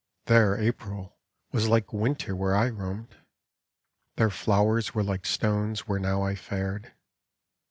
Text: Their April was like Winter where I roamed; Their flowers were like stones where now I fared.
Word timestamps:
Their 0.25 0.59
April 0.59 1.19
was 1.51 1.67
like 1.67 1.93
Winter 1.93 2.35
where 2.35 2.55
I 2.55 2.69
roamed; 2.69 3.17
Their 4.15 4.31
flowers 4.31 4.95
were 4.95 5.03
like 5.03 5.27
stones 5.27 5.81
where 5.87 5.99
now 5.99 6.23
I 6.23 6.33
fared. 6.33 6.93